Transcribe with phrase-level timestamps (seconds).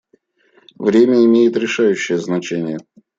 [0.79, 2.79] Время имеет решающее значение.